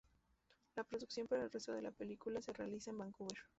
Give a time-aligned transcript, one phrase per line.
[0.75, 3.37] La producción para el resto de la película se realizará en Vancouver.